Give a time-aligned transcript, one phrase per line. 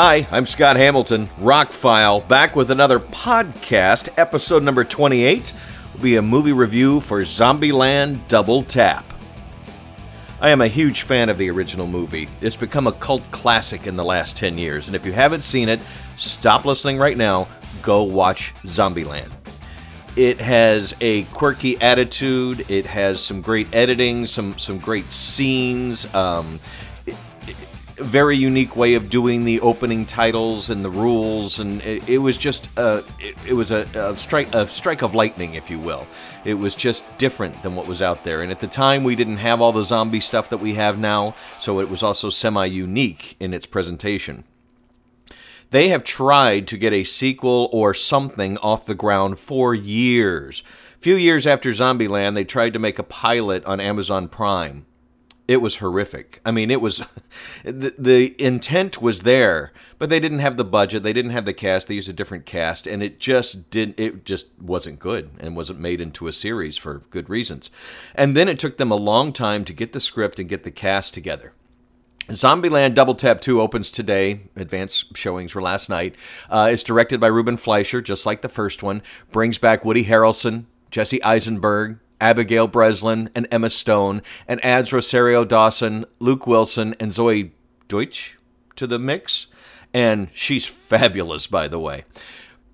[0.00, 4.08] Hi, I'm Scott Hamilton, Rockfile, back with another podcast.
[4.16, 5.52] Episode number 28
[5.92, 9.04] will be a movie review for Zombieland Double Tap.
[10.40, 12.28] I am a huge fan of the original movie.
[12.40, 15.68] It's become a cult classic in the last 10 years, and if you haven't seen
[15.68, 15.80] it,
[16.16, 17.48] stop listening right now.
[17.82, 19.32] Go watch Zombieland.
[20.14, 22.70] It has a quirky attitude.
[22.70, 26.12] It has some great editing, some some great scenes.
[26.14, 26.60] Um,
[28.00, 32.36] very unique way of doing the opening titles and the rules, and it, it was
[32.36, 36.06] just a, it, it was a, a strike a strike of lightning, if you will.
[36.44, 39.38] It was just different than what was out there, and at the time we didn't
[39.38, 43.36] have all the zombie stuff that we have now, so it was also semi unique
[43.40, 44.44] in its presentation.
[45.70, 50.62] They have tried to get a sequel or something off the ground for years.
[50.98, 54.86] Few years after Zombieland, they tried to make a pilot on Amazon Prime.
[55.48, 56.42] It was horrific.
[56.44, 57.02] I mean, it was
[57.64, 61.54] the, the intent was there, but they didn't have the budget, they didn't have the
[61.54, 65.56] cast, they used a different cast, and it just didn't it just wasn't good and
[65.56, 67.70] wasn't made into a series for good reasons.
[68.14, 70.70] And then it took them a long time to get the script and get the
[70.70, 71.54] cast together.
[72.28, 74.42] Zombieland Double Tap 2 opens today.
[74.54, 76.14] Advanced showings were last night.
[76.50, 79.02] Uh, it's directed by Ruben Fleischer, just like the first one.
[79.32, 86.04] Brings back Woody Harrelson, Jesse Eisenberg, Abigail Breslin, and Emma Stone, and adds Rosario Dawson,
[86.18, 87.52] Luke Wilson, and Zoey
[87.88, 88.36] Deutch
[88.76, 89.46] to the mix.
[89.94, 92.04] And she's fabulous, by the way.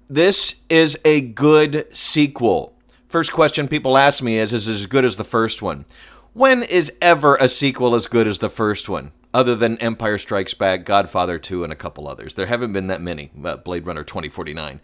[0.09, 2.75] This is a good sequel.
[3.09, 5.87] First question people ask me is Is it as good as the first one?
[6.33, 9.13] When is ever a sequel as good as the first one?
[9.33, 12.35] Other than Empire Strikes Back, Godfather 2, and a couple others.
[12.35, 13.31] There haven't been that many.
[13.45, 14.81] uh, Blade Runner 2049.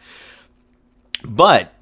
[1.25, 1.75] But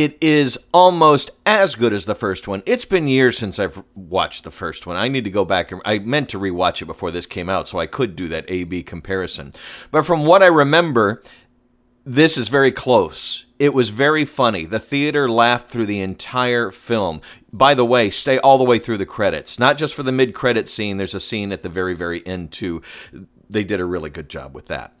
[0.00, 2.62] it is almost as good as the first one.
[2.64, 4.96] It's been years since I've watched the first one.
[4.96, 7.68] I need to go back and I meant to rewatch it before this came out
[7.68, 9.52] so I could do that A B comparison.
[9.90, 11.22] But from what I remember,
[12.04, 13.44] this is very close.
[13.58, 14.64] It was very funny.
[14.64, 17.20] The theater laughed through the entire film.
[17.52, 19.58] By the way, stay all the way through the credits.
[19.58, 22.52] Not just for the mid credit scene, there's a scene at the very, very end,
[22.52, 22.80] too.
[23.50, 24.94] They did a really good job with that.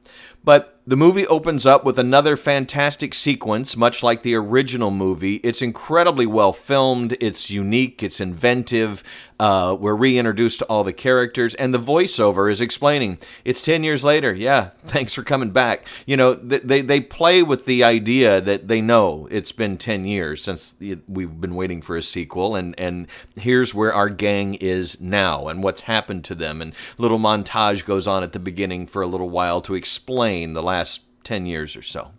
[0.44, 5.36] But the movie opens up with another fantastic sequence, much like the original movie.
[5.36, 9.02] It's incredibly well filmed, it's unique, it's inventive.
[9.38, 14.04] Uh, we're reintroduced to all the characters, and the voiceover is explaining it's 10 years
[14.04, 14.34] later.
[14.34, 15.86] Yeah, thanks for coming back.
[16.04, 20.42] You know, they, they play with the idea that they know it's been 10 years
[20.42, 20.74] since
[21.08, 25.62] we've been waiting for a sequel, and, and here's where our gang is now and
[25.62, 26.60] what's happened to them.
[26.60, 30.62] And little montage goes on at the beginning for a little while to explain the
[30.70, 32.12] last 10 years or so.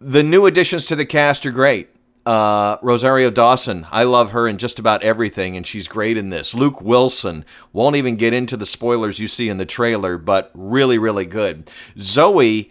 [0.00, 1.88] The new additions to the cast are great.
[2.24, 6.54] Uh, Rosario Dawson, I love her in just about everything, and she's great in this.
[6.54, 10.98] Luke Wilson, won't even get into the spoilers you see in the trailer, but really,
[10.98, 11.70] really good.
[11.96, 12.70] Zoey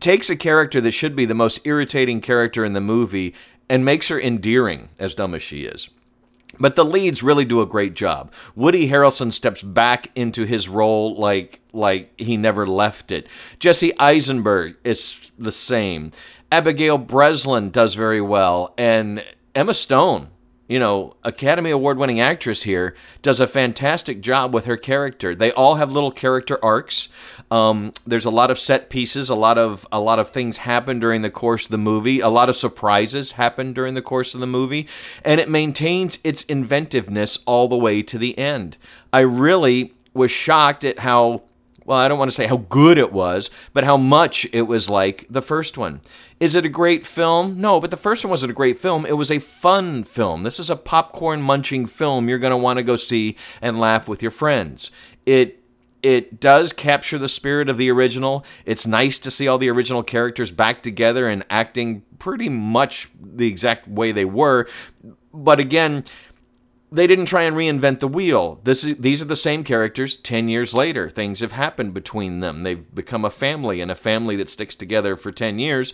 [0.00, 3.34] takes a character that should be the most irritating character in the movie
[3.68, 5.88] and makes her endearing, as dumb as she is.
[6.60, 8.32] But the leads really do a great job.
[8.54, 13.26] Woody Harrelson steps back into his role like like he never left it.
[13.58, 16.12] Jesse Eisenberg is the same.
[16.50, 19.22] Abigail Breslin does very well, and
[19.54, 20.28] Emma Stone,
[20.68, 25.34] you know, Academy Award winning actress here, does a fantastic job with her character.
[25.34, 27.08] They all have little character arcs.
[27.50, 31.00] Um, there's a lot of set pieces, a lot of a lot of things happen
[31.00, 32.20] during the course of the movie.
[32.20, 34.86] A lot of surprises happen during the course of the movie,
[35.24, 38.76] and it maintains its inventiveness all the way to the end.
[39.10, 41.42] I really was shocked at how
[41.88, 44.90] well, I don't want to say how good it was, but how much it was
[44.90, 46.02] like the first one.
[46.38, 47.58] Is it a great film?
[47.58, 49.06] No, but the first one wasn't a great film.
[49.06, 50.42] It was a fun film.
[50.42, 54.06] This is a popcorn munching film you're going to want to go see and laugh
[54.06, 54.90] with your friends.
[55.24, 55.64] It
[56.02, 58.44] it does capture the spirit of the original.
[58.66, 63.48] It's nice to see all the original characters back together and acting pretty much the
[63.48, 64.68] exact way they were.
[65.32, 66.04] But again,
[66.90, 68.60] they didn't try and reinvent the wheel.
[68.64, 71.10] This is, these are the same characters 10 years later.
[71.10, 72.62] Things have happened between them.
[72.62, 75.92] They've become a family, and a family that sticks together for 10 years.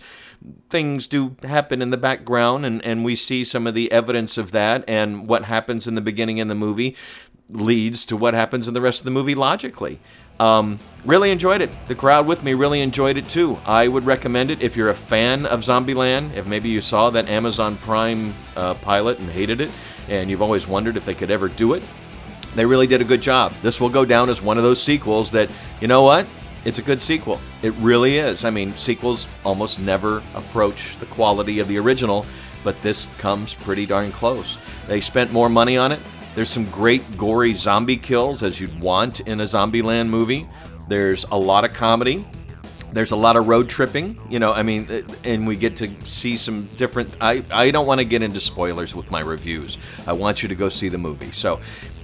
[0.69, 4.51] Things do happen in the background, and, and we see some of the evidence of
[4.51, 4.85] that.
[4.87, 6.95] And what happens in the beginning in the movie
[7.49, 9.99] leads to what happens in the rest of the movie logically.
[10.39, 11.71] Um, really enjoyed it.
[11.87, 13.57] The crowd with me really enjoyed it too.
[13.65, 16.35] I would recommend it if you're a fan of Zombieland.
[16.35, 19.71] If maybe you saw that Amazon Prime uh, pilot and hated it,
[20.09, 21.83] and you've always wondered if they could ever do it,
[22.55, 23.53] they really did a good job.
[23.61, 25.49] This will go down as one of those sequels that,
[25.81, 26.25] you know what?
[26.63, 27.39] It's a good sequel.
[27.61, 28.43] It really is.
[28.43, 32.25] I mean, sequels almost never approach the quality of the original,
[32.63, 34.57] but this comes pretty darn close.
[34.87, 35.99] They spent more money on it.
[36.33, 40.47] There's some great gory zombie kills as you'd want in a Zombieland movie.
[40.87, 42.25] There's a lot of comedy.
[42.93, 44.53] There's a lot of road tripping, you know.
[44.53, 47.13] I mean, uh, and we get to see some different.
[47.19, 49.77] I I don't want to get into spoilers with my reviews.
[50.07, 51.31] I want you to go see the movie.
[51.31, 51.59] So,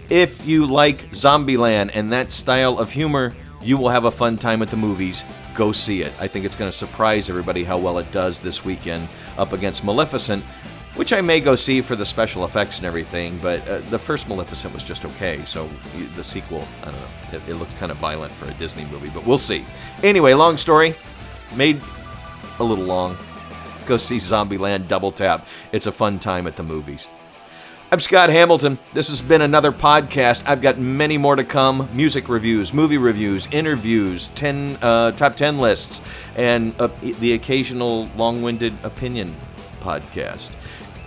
[0.10, 4.62] if you like Zombieland and that style of humor, you will have a fun time
[4.62, 5.24] at the movies.
[5.54, 6.12] Go see it.
[6.20, 9.08] I think it's going to surprise everybody how well it does this weekend
[9.38, 10.44] up against Maleficent,
[10.96, 14.28] which I may go see for the special effects and everything, but uh, the first
[14.28, 15.44] Maleficent was just okay.
[15.46, 15.70] So
[16.16, 19.10] the sequel, I don't know, it, it looked kind of violent for a Disney movie,
[19.10, 19.66] but we'll see.
[20.04, 20.96] Anyway, long story,
[21.56, 21.80] made
[22.58, 23.16] a little long.
[23.86, 25.48] Go see Zombieland Double Tap.
[25.72, 27.08] It's a fun time at the movies.
[27.92, 28.80] I'm Scott Hamilton.
[28.94, 30.42] This has been another podcast.
[30.48, 35.60] I've got many more to come music reviews, movie reviews, interviews, 10, uh, top 10
[35.60, 36.02] lists,
[36.36, 39.36] and uh, the occasional long winded opinion
[39.82, 40.50] podcast.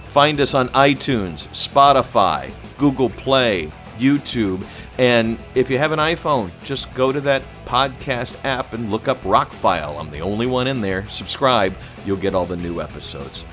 [0.04, 4.66] Find us on iTunes, Spotify, Google Play, YouTube.
[4.98, 9.22] And if you have an iPhone, just go to that podcast app and look up
[9.22, 9.98] Rockfile.
[9.98, 11.08] I'm the only one in there.
[11.08, 13.44] Subscribe, you'll get all the new episodes.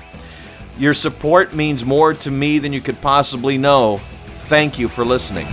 [0.78, 3.98] Your support means more to me than you could possibly know.
[4.48, 5.46] Thank you for listening.